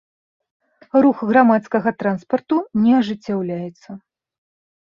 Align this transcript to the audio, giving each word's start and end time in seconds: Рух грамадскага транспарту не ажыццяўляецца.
Рух 1.05 1.17
грамадскага 1.31 1.93
транспарту 2.01 2.57
не 2.87 2.97
ажыццяўляецца. 3.01 3.89